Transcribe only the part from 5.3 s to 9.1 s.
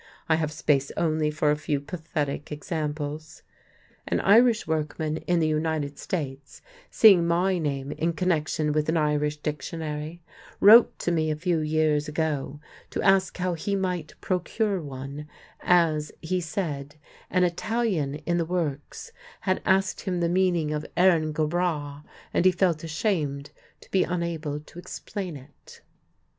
the United States, seeing my name in connection with an